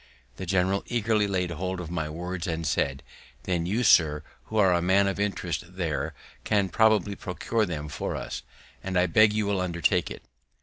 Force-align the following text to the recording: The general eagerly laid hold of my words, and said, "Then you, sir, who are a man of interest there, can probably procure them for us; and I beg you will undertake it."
The 0.37 0.47
general 0.47 0.81
eagerly 0.87 1.27
laid 1.27 1.51
hold 1.51 1.79
of 1.79 1.91
my 1.91 2.09
words, 2.09 2.47
and 2.47 2.65
said, 2.65 3.03
"Then 3.43 3.67
you, 3.67 3.83
sir, 3.83 4.23
who 4.45 4.57
are 4.57 4.73
a 4.73 4.81
man 4.81 5.05
of 5.05 5.19
interest 5.19 5.75
there, 5.75 6.15
can 6.43 6.69
probably 6.69 7.15
procure 7.15 7.67
them 7.67 7.87
for 7.87 8.15
us; 8.15 8.41
and 8.83 8.97
I 8.97 9.05
beg 9.05 9.31
you 9.31 9.45
will 9.45 9.61
undertake 9.61 10.09
it." 10.09 10.23